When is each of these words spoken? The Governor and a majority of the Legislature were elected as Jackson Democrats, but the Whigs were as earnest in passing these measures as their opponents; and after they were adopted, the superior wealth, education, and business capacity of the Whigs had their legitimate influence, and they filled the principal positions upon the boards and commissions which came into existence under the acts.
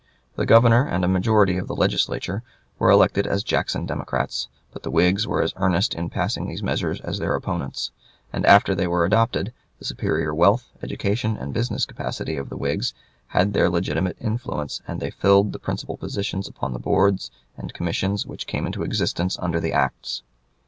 The 0.35 0.47
Governor 0.47 0.83
and 0.87 1.05
a 1.05 1.07
majority 1.07 1.59
of 1.59 1.67
the 1.67 1.75
Legislature 1.75 2.41
were 2.79 2.89
elected 2.89 3.27
as 3.27 3.43
Jackson 3.43 3.85
Democrats, 3.85 4.47
but 4.73 4.81
the 4.81 4.89
Whigs 4.89 5.27
were 5.27 5.43
as 5.43 5.53
earnest 5.57 5.93
in 5.93 6.09
passing 6.09 6.47
these 6.47 6.63
measures 6.63 6.99
as 7.01 7.19
their 7.19 7.35
opponents; 7.35 7.91
and 8.33 8.43
after 8.47 8.73
they 8.73 8.87
were 8.87 9.05
adopted, 9.05 9.53
the 9.77 9.85
superior 9.85 10.33
wealth, 10.33 10.71
education, 10.81 11.37
and 11.37 11.53
business 11.53 11.85
capacity 11.85 12.35
of 12.35 12.49
the 12.49 12.57
Whigs 12.57 12.95
had 13.27 13.53
their 13.53 13.69
legitimate 13.69 14.17
influence, 14.19 14.81
and 14.87 14.99
they 14.99 15.11
filled 15.11 15.51
the 15.53 15.59
principal 15.59 15.97
positions 15.97 16.47
upon 16.47 16.73
the 16.73 16.79
boards 16.79 17.29
and 17.55 17.71
commissions 17.71 18.25
which 18.25 18.47
came 18.47 18.65
into 18.65 18.81
existence 18.81 19.37
under 19.39 19.59
the 19.59 19.71
acts. 19.71 20.23